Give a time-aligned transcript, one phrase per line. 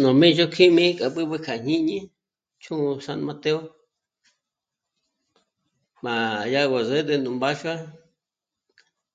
[0.00, 1.98] Nú Mizhokjími b'ǚb'ü kja jñíñi
[2.62, 3.60] chū̀'ū San Mateo
[6.04, 6.14] má
[6.54, 7.76] yá gú zä̀t'ä nú mbáxua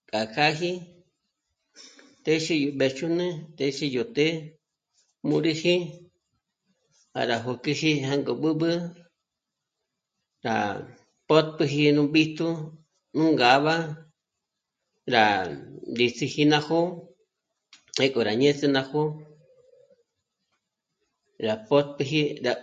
[0.09, 0.71] kja kjâji
[2.25, 3.27] téxi yó mbéjch'ün'e,
[3.57, 4.33] téxi yó të́'ë
[5.27, 5.75] mū́riji
[7.13, 8.71] para jó k'eji má jângo b'ǚb'ü
[10.45, 10.55] rá
[11.27, 12.47] pótpjüji nú b'íjtu
[13.17, 13.75] nú ngâb'a
[15.13, 15.25] rá
[15.95, 16.83] ngéts'iji ná jó'o
[17.95, 19.03] pjék'o rá ñéze ná jó'o
[21.45, 22.53] rá pótpjüji rá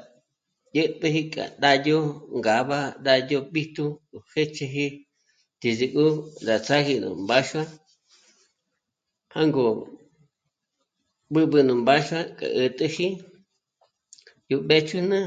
[0.74, 1.98] dyä̀tp'äji k'a ndáyo
[2.40, 3.84] ngáb'a ndáyó b'íjtu
[4.16, 4.86] ó jéch'iji
[5.56, 6.04] ndízik'o
[6.48, 7.64] rá ts'áji nú mbáxua,
[9.34, 9.64] jângo
[11.32, 13.06] b'ǚb'ü nú mbáxua k'a 'ä̀t'äji
[14.50, 15.20] yó mbéch'ün'e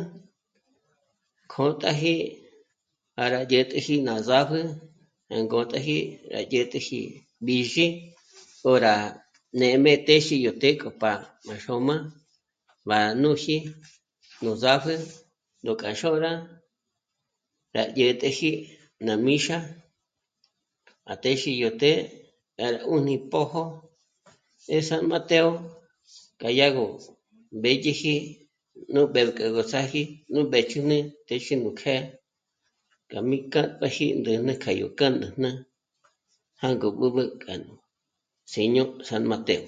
[1.52, 2.16] kjö́t'aji
[3.16, 4.61] para dyä̀t'äji ná zápjü
[5.31, 5.98] jângótaji
[6.31, 6.99] gá dyä̀t'äji
[7.45, 7.88] b'ízhi
[8.70, 8.95] ó rá
[9.59, 11.11] nêm'e téxi të́'ë k'o pa
[11.48, 11.95] ná xôm'a
[12.89, 13.55] bá núji
[14.44, 14.95] nú zápjü
[15.66, 16.31] yó k'a xôra
[17.75, 18.52] rá dyä̀t'äji
[19.05, 19.58] ná míxa
[21.11, 22.08] à téxi yó të́'ë
[22.58, 23.64] gá 'ùni pójo
[24.75, 25.50] é San Mateo
[26.39, 26.86] k'a yá gó
[27.58, 28.14] mbédyeji
[28.94, 30.02] nú mbék'o gú ts'âji
[30.33, 32.09] nú mbéjch'üne téxi nú kjë́'ë
[33.11, 34.05] rá mí kjâ'p'aji
[34.81, 35.50] yó k'ándä̂jnä
[36.61, 37.72] jângo b'ǚb'ü k'anú
[38.52, 39.61] síño San Mateo